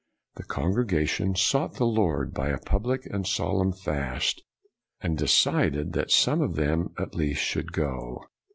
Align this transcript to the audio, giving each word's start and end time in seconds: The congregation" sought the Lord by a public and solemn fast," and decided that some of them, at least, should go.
The 0.33 0.43
congregation" 0.43 1.35
sought 1.35 1.75
the 1.75 1.85
Lord 1.85 2.33
by 2.33 2.49
a 2.49 2.57
public 2.57 3.05
and 3.05 3.27
solemn 3.27 3.71
fast," 3.71 4.41
and 4.99 5.15
decided 5.15 5.93
that 5.93 6.09
some 6.09 6.41
of 6.41 6.55
them, 6.55 6.95
at 6.97 7.13
least, 7.13 7.43
should 7.43 7.71
go. 7.71 8.23